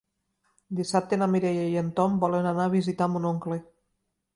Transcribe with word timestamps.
Dissabte 0.79 1.21
na 1.23 1.29
Mireia 1.35 1.67
i 1.75 1.77
en 1.85 1.95
Tom 2.01 2.19
volen 2.27 2.51
anar 2.55 2.69
a 2.71 2.77
visitar 2.81 3.15
mon 3.15 3.33
oncle. 3.37 3.65